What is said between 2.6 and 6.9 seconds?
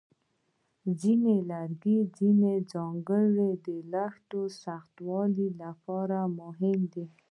ځانګړو کښتیو د سختوالي لپاره مهم